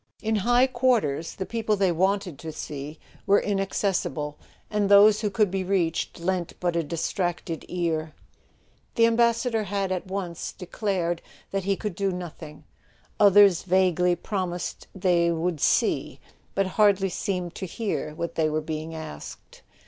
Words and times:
In 0.23 0.37
high 0.37 0.65
quarters 0.65 1.35
the 1.35 1.45
people 1.45 1.75
they 1.75 1.91
wanted 1.91 2.39
to 2.39 2.51
see 2.51 2.97
were 3.27 3.39
inaccessible; 3.39 4.35
and 4.67 4.89
those 4.89 5.21
who 5.21 5.29
could 5.29 5.51
be 5.51 5.63
reached 5.63 6.19
lent 6.19 6.53
but 6.59 6.75
a 6.75 6.81
distracted 6.81 7.63
ear. 7.67 8.15
The 8.95 9.05
Ambassador 9.05 9.65
had 9.65 9.91
at 9.91 10.07
once 10.07 10.53
declared 10.53 11.21
that 11.51 11.65
he 11.65 11.75
could 11.75 11.93
do 11.93 12.11
nothing; 12.11 12.63
others 13.19 13.61
vaguely 13.61 14.15
promised 14.15 14.87
they 14.95 15.31
"would 15.31 15.61
see"—but 15.61 16.65
hardly 16.65 17.09
seemed 17.09 17.53
to 17.53 17.67
hear 17.67 18.15
what 18.15 18.33
they 18.33 18.49
were 18.49 18.59
being 18.59 18.95
asked. 18.95 19.61